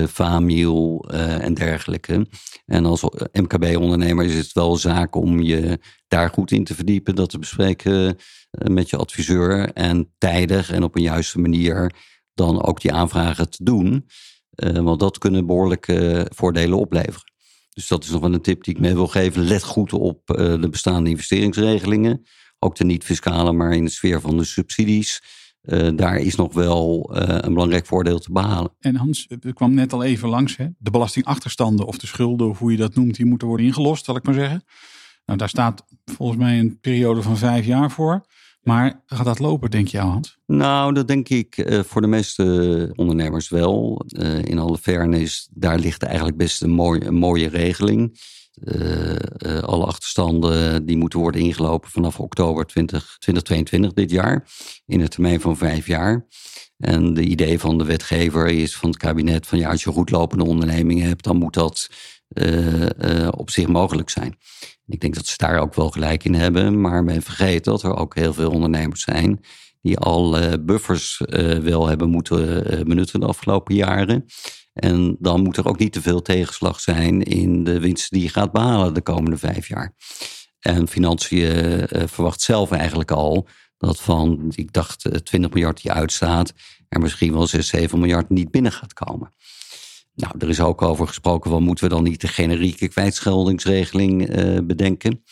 FAMIL 0.08 1.06
uh, 1.12 1.44
en 1.44 1.53
dergelijke. 1.53 2.27
En 2.65 2.86
als 2.86 3.01
MKB-ondernemer 3.32 4.25
is 4.25 4.36
het 4.36 4.53
wel 4.53 4.77
zaak 4.77 5.15
om 5.15 5.41
je 5.41 5.79
daar 6.08 6.29
goed 6.29 6.51
in 6.51 6.63
te 6.63 6.75
verdiepen, 6.75 7.15
dat 7.15 7.29
te 7.29 7.39
bespreken 7.39 7.94
uh, 8.03 8.13
met 8.51 8.89
je 8.89 8.98
adviseur 8.98 9.72
en 9.74 10.13
tijdig 10.17 10.72
en 10.72 10.84
op 10.84 10.96
een 10.96 11.01
juiste 11.01 11.39
manier 11.39 11.91
dan 12.34 12.63
ook 12.63 12.82
die 12.82 12.91
aanvragen 12.91 13.50
te 13.50 13.63
doen. 13.63 14.06
want 14.74 15.00
dat 15.00 15.17
kunnen 15.17 15.46
behoorlijke 15.46 16.27
voordelen 16.36 16.77
opleveren. 16.77 17.32
Dus 17.74 17.88
dat 17.88 18.03
is 18.03 18.10
nog 18.10 18.22
wel 18.22 18.34
een 18.34 18.41
tip 18.41 18.63
die 18.63 18.74
ik 18.74 18.79
mee 18.79 18.94
wil 18.94 19.08
geven. 19.08 19.44
Let 19.44 19.63
goed 19.63 19.94
op 19.94 20.22
de 20.25 20.67
bestaande 20.70 21.10
investeringsregelingen. 21.10 22.25
Ook 22.60 22.75
de 22.75 22.84
niet-fiscale, 22.84 23.51
maar 23.51 23.74
in 23.74 23.86
de 23.86 23.91
sfeer 23.91 24.22
van 24.22 24.38
de 24.38 24.44
subsidies. 24.44 25.22
Uh, 25.68 25.90
daar 25.96 26.18
is 26.18 26.36
nog 26.36 26.54
wel 26.54 27.12
uh, 27.14 27.22
een 27.28 27.54
belangrijk 27.54 27.86
voordeel 27.86 28.20
te 28.20 28.32
behalen. 28.32 28.72
En 28.80 28.96
Hans, 28.96 29.26
het 29.28 29.54
kwam 29.54 29.74
net 29.74 29.94
al 29.94 30.04
even 30.04 30.30
langs. 30.30 30.58
Hè? 30.58 30.68
De 30.78 30.92
belastingachterstanden 30.92 31.86
of 31.86 31.98
de 31.98 32.08
schulden, 32.08 32.50
of 32.50 32.60
hoe 32.60 32.72
je 32.72 32.78
dat 32.78 32.96
noemt, 32.96 33.16
die 33.16 33.26
moeten 33.26 33.48
worden 33.48 33.66
ingelost, 33.66 34.06
zal 34.06 34.16
ik 34.16 34.24
maar 34.24 34.34
zeggen. 34.34 34.64
Nou, 35.26 35.40
daar 35.40 35.50
staat 35.50 35.86
volgens 36.06 36.40
mij 36.40 36.60
een 36.60 36.80
periode 36.80 37.22
van 37.22 37.38
vijf 37.38 37.66
jaar 37.66 37.92
voor. 37.92 38.26
Maar 38.62 39.04
gaat 39.06 39.26
dat 39.26 39.40
lopen, 39.40 39.72
denk 39.72 39.88
je, 39.88 39.98
Hans? 39.98 40.38
Nou, 40.46 40.94
dat 40.94 41.08
denk 41.08 41.30
ik 41.30 41.58
uh, 41.58 41.80
voor 41.84 42.02
de 42.02 42.08
meeste 42.08 42.94
ondernemers 42.96 43.50
wel. 43.50 44.06
in 44.44 44.60
alle 44.60 44.78
fairness, 44.78 45.50
daar 45.52 45.80
ligt 45.80 46.04
eigenlijk 46.04 46.38
best 46.38 46.62
een, 46.62 46.72
mooi, 46.72 47.02
een 47.06 47.16
mooie 47.16 47.50
regeling. 47.50 48.20
Uh, 48.64 49.16
uh, 49.38 49.60
alle 49.60 49.86
achterstanden 49.86 50.86
die 50.86 50.98
moeten 50.98 51.20
worden 51.20 51.42
ingelopen 51.42 51.90
vanaf 51.90 52.20
oktober 52.20 52.66
20, 52.66 53.16
2022 53.20 53.94
dit 53.94 54.12
jaar. 54.12 54.48
In 54.86 55.02
een 55.02 55.10
termijn 55.10 55.42
van 55.42 55.58
vijf 55.58 55.88
jaar. 55.88 56.28
En 56.78 57.14
de 57.14 57.24
idee 57.24 57.60
van 57.60 57.78
de 57.78 57.84
wetgever 57.84 58.48
is 58.48 58.76
van 58.76 58.90
het 58.90 58.98
kabinet 58.98 59.48
van 59.48 59.58
ja, 59.58 59.70
als 59.70 59.84
je 59.84 59.92
goed 59.92 60.10
lopende 60.10 60.44
ondernemingen 60.44 61.08
hebt, 61.08 61.24
dan 61.24 61.38
moet 61.38 61.54
dat 61.54 61.90
uh, 62.34 63.28
op 63.32 63.50
zich 63.50 63.68
mogelijk 63.68 64.10
zijn. 64.10 64.38
Ik 64.88 65.00
denk 65.00 65.16
dat 65.16 65.26
ze 65.26 65.38
daar 65.38 65.60
ook 65.60 65.76
wel 65.76 65.90
gelijk 65.90 66.24
in 66.24 66.34
hebben, 66.34 66.82
maar 66.82 67.04
men 67.04 67.22
vergeet 67.22 67.64
dat 67.64 67.84
er 67.84 67.96
ook 67.96 68.16
heel 68.16 68.34
veel 68.34 68.52
ondernemers 68.52 69.02
zijn 69.02 69.40
die 69.82 69.98
al 69.98 70.38
buffers 70.66 71.22
wel 71.62 71.88
hebben 71.88 72.10
moeten 72.10 72.64
benutten 72.88 73.20
de 73.20 73.26
afgelopen 73.26 73.76
jaren. 73.76 74.26
En 74.77 75.15
dan 75.19 75.41
moet 75.41 75.57
er 75.57 75.67
ook 75.67 75.79
niet 75.79 75.93
te 75.93 76.01
veel 76.01 76.22
tegenslag 76.22 76.79
zijn 76.79 77.24
in 77.24 77.63
de 77.63 77.79
winst 77.79 78.10
die 78.12 78.22
je 78.22 78.29
gaat 78.29 78.51
behalen 78.51 78.93
de 78.93 79.01
komende 79.01 79.38
vijf 79.38 79.67
jaar. 79.67 79.93
En 80.60 80.88
Financiën 80.88 81.88
uh, 81.96 82.03
verwacht 82.07 82.41
zelf 82.41 82.72
eigenlijk 82.72 83.12
al 83.12 83.48
dat 83.77 84.01
van, 84.01 84.51
ik 84.55 84.74
dacht, 84.74 85.00
20 85.00 85.34
eh, 85.34 85.50
miljard 85.50 85.81
die 85.81 85.91
uitstaat, 85.91 86.53
er 86.89 87.00
misschien 87.00 87.34
wel 87.34 87.48
6, 87.48 87.67
7 87.67 88.00
miljard 88.00 88.29
niet 88.29 88.51
binnen 88.51 88.72
gaat 88.72 88.93
komen. 88.93 89.34
Nou, 90.15 90.34
er 90.39 90.50
is 90.50 90.60
ook 90.60 90.81
over 90.81 91.07
gesproken, 91.07 91.51
van 91.51 91.63
moeten 91.63 91.84
we 91.84 91.93
dan 91.93 92.03
niet 92.03 92.22
de 92.22 92.27
generieke 92.27 92.88
kwijtscheldingsregeling 92.88 94.38
uh, 94.38 94.60
bedenken? 94.63 95.24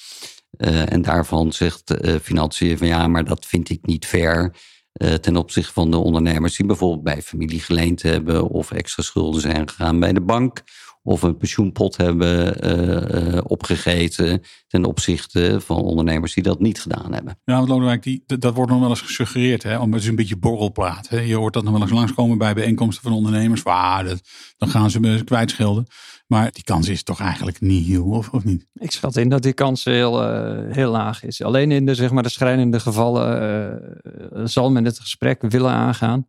Uh, 0.57 0.91
en 0.91 1.01
daarvan 1.01 1.53
zegt 1.53 1.93
Financiën 2.21 2.77
van 2.77 2.87
ja, 2.87 3.07
maar 3.07 3.25
dat 3.25 3.45
vind 3.45 3.69
ik 3.69 3.85
niet 3.85 4.05
fair. 4.05 4.55
Uh, 5.01 5.13
ten 5.13 5.35
opzichte 5.35 5.73
van 5.73 5.91
de 5.91 5.97
ondernemers 5.97 6.55
die 6.55 6.65
bijvoorbeeld 6.65 7.03
bij 7.03 7.21
familie 7.21 7.59
geleend 7.59 8.01
hebben 8.01 8.47
of 8.47 8.71
extra 8.71 9.03
schulden 9.03 9.41
zijn 9.41 9.69
gegaan 9.69 9.99
bij 9.99 10.13
de 10.13 10.21
bank 10.21 10.63
of 11.07 11.21
een 11.21 11.38
pensioenpot 11.38 11.97
hebben 11.97 12.65
uh, 12.65 13.33
uh, 13.33 13.39
opgegeten 13.43 14.41
ten 14.67 14.85
opzichte 14.85 15.62
van 15.62 15.77
ondernemers 15.77 16.33
die 16.33 16.43
dat 16.43 16.59
niet 16.59 16.81
gedaan 16.81 17.13
hebben. 17.13 17.39
Ja, 17.43 17.55
want 17.55 17.67
Lodewijk, 17.67 18.03
die, 18.03 18.24
dat 18.25 18.53
wordt 18.53 18.71
nog 18.71 18.79
wel 18.79 18.89
eens 18.89 19.01
gesuggereerd. 19.01 19.63
Hè? 19.63 19.77
Om, 19.77 19.93
het 19.93 20.01
is 20.01 20.07
een 20.07 20.15
beetje 20.15 20.38
borrelpraat. 20.38 21.09
Hè? 21.09 21.19
Je 21.19 21.35
hoort 21.35 21.53
dat 21.53 21.63
nog 21.63 21.71
wel 21.71 21.81
eens 21.81 21.91
langskomen 21.91 22.38
bij 22.38 22.53
bijeenkomsten 22.53 23.03
van 23.03 23.13
ondernemers. 23.13 23.63
Waar, 23.63 24.03
dat, 24.03 24.21
dan 24.57 24.69
gaan 24.69 24.89
ze 24.89 25.21
kwijtschelden. 25.25 25.85
Maar 26.27 26.51
die 26.51 26.63
kans 26.63 26.88
is 26.88 27.03
toch 27.03 27.19
eigenlijk 27.19 27.62
niet 27.62 27.85
heel, 27.88 28.05
of, 28.05 28.29
of 28.29 28.43
niet? 28.43 28.67
Ik 28.74 28.91
schat 28.91 29.15
in 29.15 29.29
dat 29.29 29.43
die 29.43 29.53
kans 29.53 29.83
heel, 29.83 30.24
uh, 30.24 30.74
heel 30.74 30.91
laag 30.91 31.24
is. 31.24 31.43
Alleen 31.43 31.71
in 31.71 31.85
de, 31.85 31.95
zeg 31.95 32.12
maar, 32.12 32.24
de 32.24 32.29
schrijnende 32.29 32.79
gevallen 32.79 34.01
zal 34.43 34.71
men 34.71 34.85
het 34.85 35.00
gesprek 35.00 35.41
willen 35.41 35.71
aangaan. 35.71 36.27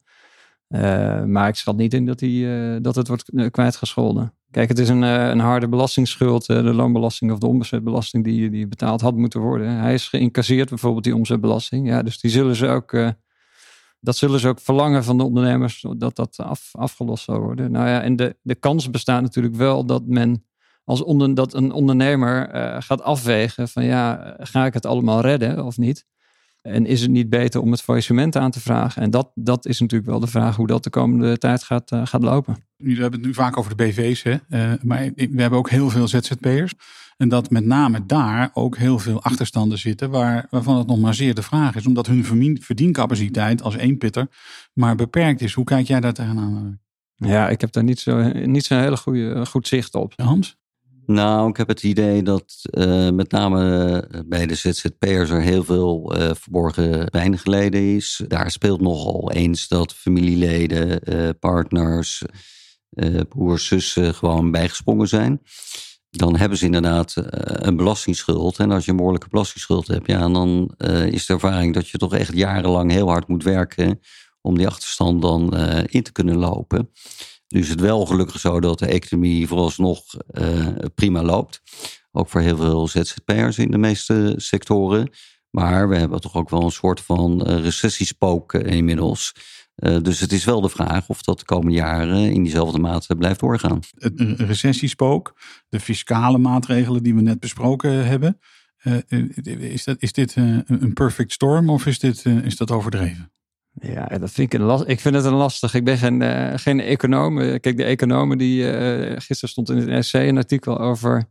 Maar 1.26 1.48
ik 1.48 1.54
schat 1.54 1.76
niet 1.76 1.94
in 1.94 2.06
dat, 2.06 2.18
die, 2.18 2.80
dat 2.80 2.94
het 2.94 3.08
wordt 3.08 3.50
kwijtgescholden. 3.50 4.32
Kijk, 4.56 4.68
het 4.68 4.78
is 4.78 4.88
een, 4.88 5.02
eh, 5.02 5.28
een 5.28 5.38
harde 5.38 5.68
belastingsschuld, 5.68 6.48
eh, 6.48 6.56
de 6.56 6.74
loonbelasting 6.74 7.32
of 7.32 7.38
de 7.38 7.46
omzetbelasting 7.46 8.24
die, 8.24 8.50
die 8.50 8.66
betaald 8.66 9.00
had 9.00 9.16
moeten 9.16 9.40
worden. 9.40 9.68
Hij 9.70 9.94
is 9.94 10.08
geïncasseerd, 10.08 10.68
bijvoorbeeld 10.68 11.04
die 11.04 11.14
omzetbelasting. 11.14 11.88
Ja, 11.88 12.02
dus 12.02 12.20
die 12.20 12.30
zullen 12.30 12.56
ze 12.56 12.68
ook, 12.68 12.96
dat 14.00 14.16
zullen 14.16 14.40
ze 14.40 14.48
ook 14.48 14.60
verlangen 14.60 15.04
van 15.04 15.16
de 15.16 15.24
ondernemers, 15.24 15.84
dat 15.96 16.16
dat 16.16 16.36
af, 16.36 16.70
afgelost 16.72 17.24
zou 17.24 17.40
worden. 17.40 17.70
Nou 17.70 17.88
ja, 17.88 18.02
en 18.02 18.16
de, 18.16 18.36
de 18.42 18.54
kans 18.54 18.90
bestaat 18.90 19.22
natuurlijk 19.22 19.54
wel 19.54 19.86
dat 19.86 20.06
men 20.06 20.44
als 20.84 21.02
onder, 21.02 21.34
dat 21.34 21.54
een 21.54 21.72
ondernemer 21.72 22.48
gaat 22.82 23.02
afwegen 23.02 23.68
van 23.68 23.84
ja, 23.84 24.34
ga 24.38 24.66
ik 24.66 24.74
het 24.74 24.86
allemaal 24.86 25.20
redden 25.20 25.64
of 25.64 25.76
niet? 25.76 26.06
En 26.66 26.86
is 26.86 27.00
het 27.00 27.10
niet 27.10 27.28
beter 27.28 27.60
om 27.60 27.70
het 27.70 27.82
faillissement 27.82 28.36
aan 28.36 28.50
te 28.50 28.60
vragen? 28.60 29.02
En 29.02 29.10
dat, 29.10 29.30
dat 29.34 29.66
is 29.66 29.80
natuurlijk 29.80 30.10
wel 30.10 30.20
de 30.20 30.26
vraag 30.26 30.56
hoe 30.56 30.66
dat 30.66 30.84
de 30.84 30.90
komende 30.90 31.38
tijd 31.38 31.62
gaat, 31.62 31.92
uh, 31.92 32.06
gaat 32.06 32.22
lopen. 32.22 32.56
We 32.76 32.90
hebben 32.90 33.12
het 33.12 33.22
nu 33.22 33.34
vaak 33.34 33.56
over 33.56 33.76
de 33.76 33.84
BV's, 33.84 34.22
hè? 34.22 34.32
Uh, 34.48 34.72
maar 34.82 35.10
we 35.14 35.40
hebben 35.40 35.58
ook 35.58 35.70
heel 35.70 35.90
veel 35.90 36.08
ZZP'ers. 36.08 36.74
En 37.16 37.28
dat 37.28 37.50
met 37.50 37.64
name 37.64 38.06
daar 38.06 38.50
ook 38.52 38.76
heel 38.76 38.98
veel 38.98 39.22
achterstanden 39.22 39.78
zitten, 39.78 40.10
waar, 40.10 40.46
waarvan 40.50 40.78
het 40.78 40.86
nog 40.86 40.98
maar 40.98 41.14
zeer 41.14 41.34
de 41.34 41.42
vraag 41.42 41.74
is, 41.74 41.86
omdat 41.86 42.06
hun 42.06 42.24
verdiencapaciteit 42.60 43.62
als 43.62 43.76
eenpitter 43.76 44.28
maar 44.72 44.94
beperkt 44.94 45.40
is. 45.40 45.52
Hoe 45.52 45.64
kijk 45.64 45.86
jij 45.86 46.00
daar 46.00 46.12
tegenaan? 46.12 46.80
Ja, 47.14 47.48
ik 47.48 47.60
heb 47.60 47.72
daar 47.72 47.84
niet 47.84 47.98
zo'n 47.98 48.50
niet 48.50 48.64
zo 48.64 48.78
hele 48.78 48.96
goede, 48.96 49.46
goed 49.46 49.68
zicht 49.68 49.94
op. 49.94 50.12
Hans? 50.16 50.56
Nou, 51.06 51.48
ik 51.48 51.56
heb 51.56 51.68
het 51.68 51.82
idee 51.82 52.22
dat 52.22 52.62
uh, 52.70 53.10
met 53.10 53.30
name 53.30 54.00
eh, 54.00 54.20
bij 54.26 54.46
de 54.46 54.54
ZZP'ers 54.54 55.30
er 55.30 55.40
heel 55.40 55.64
veel 55.64 56.18
uh, 56.18 56.30
verborgen 56.34 57.10
pijn 57.10 57.38
geleden 57.38 57.94
is. 57.94 58.22
Daar 58.28 58.50
speelt 58.50 58.80
nogal 58.80 59.32
eens 59.32 59.68
dat 59.68 59.94
familieleden, 59.94 61.00
partners, 61.38 62.22
broers, 63.28 63.66
zussen 63.66 64.14
gewoon 64.14 64.50
bijgesprongen 64.50 65.08
zijn. 65.08 65.40
dan 66.10 66.36
hebben 66.36 66.58
ze 66.58 66.64
inderdaad 66.64 67.14
een 67.40 67.76
belastingsschuld. 67.76 68.58
En 68.58 68.70
als 68.70 68.84
je 68.84 68.90
een 68.90 68.96
behoorlijke 68.96 69.28
belastingsschuld 69.28 69.86
hebt, 69.86 70.06
ja, 70.06 70.28
dan 70.28 70.74
is 71.10 71.26
de 71.26 71.32
ervaring 71.32 71.74
dat 71.74 71.88
je 71.88 71.98
toch 71.98 72.14
echt 72.14 72.36
jarenlang 72.36 72.90
heel 72.90 73.08
hard 73.08 73.28
moet 73.28 73.44
werken 73.44 74.00
om 74.40 74.56
die 74.56 74.66
achterstand 74.66 75.22
dan 75.22 75.56
in 75.86 76.02
te 76.02 76.12
kunnen 76.12 76.36
lopen. 76.36 76.90
Nu 77.48 77.60
is 77.60 77.68
het 77.68 77.80
wel 77.80 78.06
gelukkig 78.06 78.40
zo 78.40 78.60
dat 78.60 78.78
de 78.78 78.86
economie 78.86 79.46
vooralsnog 79.46 80.02
prima 80.94 81.22
loopt. 81.22 81.62
Ook 82.12 82.28
voor 82.28 82.40
heel 82.40 82.56
veel 82.56 82.88
ZZP'ers 82.88 83.58
in 83.58 83.70
de 83.70 83.78
meeste 83.78 84.34
sectoren. 84.36 85.10
Maar 85.50 85.88
we 85.88 85.96
hebben 85.96 86.20
toch 86.20 86.34
ook 86.34 86.50
wel 86.50 86.62
een 86.62 86.70
soort 86.70 87.00
van 87.00 87.42
recessiespook 87.42 88.54
inmiddels. 88.54 89.32
Uh, 89.76 89.96
dus 90.02 90.20
het 90.20 90.32
is 90.32 90.44
wel 90.44 90.60
de 90.60 90.68
vraag 90.68 91.08
of 91.08 91.22
dat 91.22 91.38
de 91.38 91.44
komende 91.44 91.74
jaren 91.74 92.32
in 92.32 92.42
diezelfde 92.42 92.78
mate 92.78 93.16
blijft 93.16 93.40
doorgaan. 93.40 93.80
Het 93.98 94.20
recessiespook, 94.40 95.36
de 95.68 95.80
fiscale 95.80 96.38
maatregelen 96.38 97.02
die 97.02 97.14
we 97.14 97.20
net 97.20 97.40
besproken 97.40 98.06
hebben. 98.06 98.38
Uh, 98.82 99.72
is, 99.72 99.84
dat, 99.84 99.96
is 99.98 100.12
dit 100.12 100.36
uh, 100.36 100.58
een 100.66 100.92
perfect 100.92 101.32
storm 101.32 101.70
of 101.70 101.86
is, 101.86 101.98
dit, 101.98 102.24
is 102.24 102.56
dat 102.56 102.70
overdreven? 102.70 103.32
Ja, 103.80 104.06
dat 104.06 104.30
vind 104.30 104.52
ik, 104.52 104.60
een 104.60 104.66
last, 104.66 104.84
ik 104.86 105.00
vind 105.00 105.14
het 105.14 105.24
een 105.24 105.32
lastig. 105.32 105.74
Ik 105.74 105.84
ben 105.84 105.98
geen, 105.98 106.58
geen 106.58 106.80
econoom. 106.80 107.36
Kijk, 107.36 107.76
de 107.76 107.84
economen 107.84 108.38
die 108.38 108.64
gisteren 109.20 109.48
stond 109.48 109.70
in 109.70 109.76
het 109.76 109.86
NRC 109.86 110.12
een 110.12 110.36
artikel 110.36 110.78
over 110.78 111.28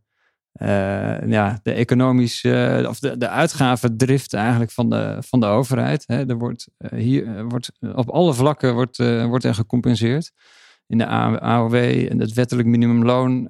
uh, 0.62 1.28
ja, 1.28 1.60
de 1.64 1.72
economische 1.72 2.86
of 2.90 3.00
de, 3.00 3.18
de 3.18 3.30
uitgavendrift 3.30 4.34
eigenlijk 4.34 4.72
van 4.72 4.90
de, 4.90 5.18
van 5.20 5.40
de 5.40 5.46
overheid. 5.46 6.04
Hè. 6.08 6.28
Er 6.30 6.38
wordt, 6.38 6.68
uh, 6.78 7.00
hier 7.00 7.48
wordt 7.48 7.72
op 7.82 8.10
alle 8.10 8.34
vlakken 8.34 8.74
wordt, 8.74 9.00
uh, 9.00 9.26
wordt 9.26 9.44
er 9.44 9.56
gecompenseerd. 9.56 10.32
In 10.88 10.98
de 10.98 11.06
AOW 11.06 11.76
en 12.10 12.20
het 12.20 12.34
wettelijk 12.34 12.68
minimumloon 12.68 13.50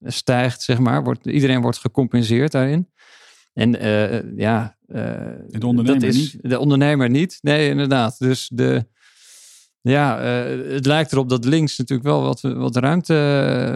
stijgt, 0.00 0.62
zeg 0.62 0.78
maar. 0.78 1.04
Wordt, 1.04 1.26
iedereen 1.26 1.60
wordt 1.60 1.78
gecompenseerd 1.78 2.52
daarin. 2.52 2.90
En 3.52 3.70
ja, 4.36 4.76
de 4.94 5.66
ondernemer 5.66 6.00
dat 6.00 6.14
is, 6.14 6.16
niet. 6.16 6.50
De 6.50 6.58
ondernemer 6.58 7.10
niet. 7.10 7.38
Nee, 7.40 7.68
inderdaad. 7.68 8.18
Dus 8.18 8.50
de, 8.52 8.86
ja, 9.80 10.18
het 10.68 10.86
lijkt 10.86 11.12
erop 11.12 11.28
dat 11.28 11.44
links 11.44 11.78
natuurlijk 11.78 12.08
wel 12.08 12.22
wat, 12.22 12.40
wat 12.40 12.76
ruimte, 12.76 13.14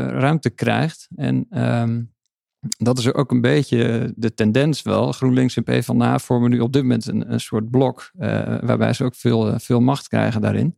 ruimte 0.08 0.50
krijgt. 0.50 1.08
En 1.16 1.46
um, 1.62 2.12
dat 2.60 2.98
is 2.98 3.12
ook 3.12 3.30
een 3.30 3.40
beetje 3.40 4.12
de 4.16 4.34
tendens 4.34 4.82
wel. 4.82 5.12
GroenLinks 5.12 5.56
en 5.56 5.62
PvdA 5.62 6.18
vormen 6.18 6.50
nu 6.50 6.60
op 6.60 6.72
dit 6.72 6.82
moment 6.82 7.06
een, 7.06 7.32
een 7.32 7.40
soort 7.40 7.70
blok. 7.70 8.10
Uh, 8.20 8.28
waarbij 8.60 8.92
ze 8.92 9.04
ook 9.04 9.14
veel, 9.14 9.48
eh, 9.48 9.58
veel 9.58 9.80
macht 9.80 10.08
krijgen 10.08 10.40
daarin. 10.40 10.76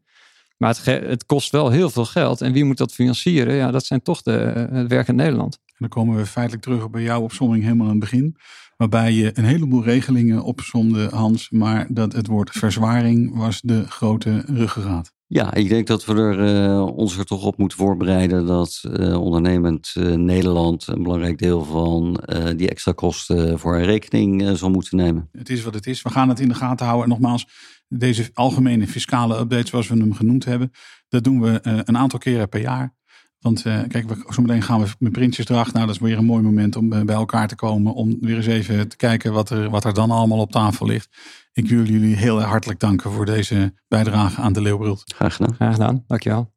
Maar 0.56 0.68
het, 0.68 0.84
het, 0.84 1.26
kost 1.26 1.50
wel 1.50 1.70
heel 1.70 1.90
veel 1.90 2.04
geld. 2.04 2.40
En 2.40 2.52
wie 2.52 2.64
moet 2.64 2.76
dat 2.76 2.92
financieren? 2.92 3.54
Ja, 3.54 3.70
dat 3.70 3.84
zijn 3.84 4.02
toch 4.02 4.22
de, 4.22 4.68
het 4.72 4.88
werk 4.88 5.08
in 5.08 5.14
Nederland. 5.14 5.58
En 5.66 5.74
dan 5.78 5.88
komen 5.88 6.16
we 6.16 6.26
feitelijk 6.26 6.64
terug 6.64 6.90
bij 6.90 7.02
jouw 7.02 7.22
opzomming 7.22 7.62
helemaal 7.62 7.86
aan 7.86 7.90
het 7.90 8.00
begin. 8.00 8.36
Waarbij 8.80 9.12
je 9.12 9.30
een 9.34 9.44
heleboel 9.44 9.82
regelingen 9.82 10.42
opzomde, 10.42 11.08
Hans. 11.12 11.50
Maar 11.50 11.86
dat 11.90 12.12
het 12.12 12.26
woord 12.26 12.50
verzwaring 12.50 13.36
was 13.36 13.60
de 13.60 13.88
grote 13.88 14.42
ruggengraat. 14.46 15.12
Ja, 15.26 15.54
ik 15.54 15.68
denk 15.68 15.86
dat 15.86 16.04
we 16.04 16.14
er, 16.14 16.68
uh, 16.68 16.96
ons 16.96 17.18
er 17.18 17.24
toch 17.24 17.44
op 17.44 17.58
moeten 17.58 17.78
voorbereiden 17.78 18.46
dat 18.46 18.82
uh, 18.84 19.20
ondernemend 19.20 19.94
uh, 19.98 20.14
Nederland 20.14 20.86
een 20.86 21.02
belangrijk 21.02 21.38
deel 21.38 21.64
van 21.64 22.24
die 22.56 22.68
extra 22.70 22.92
kosten 22.92 23.58
voor 23.58 23.76
een 23.76 23.84
rekening 23.84 24.58
zal 24.58 24.70
moeten 24.70 24.96
nemen. 24.96 25.28
Het 25.32 25.48
is 25.48 25.62
wat 25.62 25.74
het 25.74 25.86
is. 25.86 26.02
We 26.02 26.10
gaan 26.10 26.28
het 26.28 26.40
in 26.40 26.48
de 26.48 26.54
gaten 26.54 26.86
houden. 26.86 27.04
En 27.04 27.20
nogmaals, 27.20 27.46
deze 27.88 28.30
algemene 28.34 28.86
fiscale 28.86 29.38
update, 29.38 29.66
zoals 29.66 29.88
we 29.88 29.96
hem 29.96 30.14
genoemd 30.14 30.44
hebben, 30.44 30.70
dat 31.08 31.24
doen 31.24 31.40
we 31.40 31.58
een 31.62 31.98
aantal 31.98 32.18
keren 32.18 32.48
per 32.48 32.60
jaar. 32.60 32.98
Want 33.40 33.64
uh, 33.64 33.82
kijk, 33.88 34.08
we, 34.08 34.32
zo 34.34 34.42
meteen 34.42 34.62
gaan 34.62 34.80
we 34.80 34.88
met 34.98 35.12
Prinsjesdracht. 35.12 35.72
Nou, 35.72 35.86
dat 35.86 35.94
is 35.94 36.00
weer 36.00 36.18
een 36.18 36.24
mooi 36.24 36.42
moment 36.42 36.76
om 36.76 36.88
bij 36.88 37.14
elkaar 37.14 37.48
te 37.48 37.54
komen. 37.54 37.94
Om 37.94 38.16
weer 38.20 38.36
eens 38.36 38.46
even 38.46 38.88
te 38.88 38.96
kijken 38.96 39.32
wat 39.32 39.50
er, 39.50 39.70
wat 39.70 39.84
er 39.84 39.94
dan 39.94 40.10
allemaal 40.10 40.38
op 40.38 40.52
tafel 40.52 40.86
ligt. 40.86 41.08
Ik 41.52 41.68
wil 41.68 41.84
jullie 41.84 42.16
heel 42.16 42.40
hartelijk 42.40 42.80
danken 42.80 43.12
voor 43.12 43.26
deze 43.26 43.74
bijdrage 43.88 44.40
aan 44.40 44.52
de 44.52 44.60
Leeuwbrult. 44.60 45.02
Graag 45.14 45.36
gedaan. 45.36 45.54
Graag 45.54 45.72
gedaan, 45.72 46.04
dankjewel. 46.06 46.54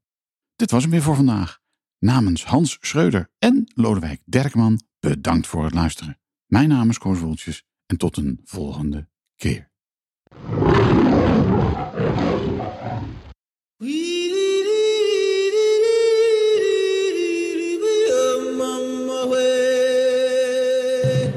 Dit 0.55 0.71
was 0.71 0.81
hem 0.81 0.91
weer 0.91 1.01
voor 1.01 1.15
vandaag. 1.15 1.59
Namens 1.99 2.45
Hans 2.45 2.77
Schreuder 2.81 3.31
en 3.39 3.71
Lodewijk 3.75 4.21
Derkman, 4.25 4.81
bedankt 4.99 5.47
voor 5.47 5.63
het 5.63 5.73
luisteren. 5.73 6.19
Mijn 6.45 6.69
naam 6.69 6.89
is 6.89 6.97
Koos 6.97 7.19
Woeltjes 7.19 7.65
en 7.85 7.97
tot 7.97 8.17
een 8.17 8.39
volgende 8.43 9.09
keer. 9.35 9.71